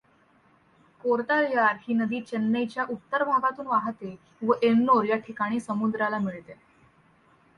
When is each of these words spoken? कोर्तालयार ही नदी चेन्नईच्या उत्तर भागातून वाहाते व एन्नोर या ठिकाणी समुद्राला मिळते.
कोर्तालयार 1.03 1.75
ही 1.81 1.93
नदी 1.93 2.21
चेन्नईच्या 2.21 2.85
उत्तर 2.89 3.23
भागातून 3.23 3.67
वाहाते 3.67 4.15
व 4.41 4.53
एन्नोर 4.61 5.05
या 5.05 5.17
ठिकाणी 5.17 5.59
समुद्राला 5.59 6.17
मिळते. 6.17 6.53